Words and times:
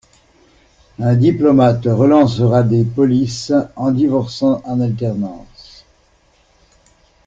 Un 0.97 1.13
diplomate 1.15 1.85
relancera 1.85 2.63
des 2.63 2.85
polices 2.85 3.53
en 3.75 3.91
divorçant 3.91 4.59
en 4.65 4.79
alternance. 4.81 5.85